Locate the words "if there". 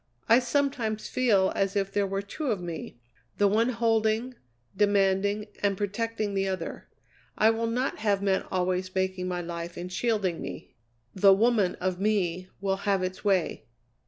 1.75-2.07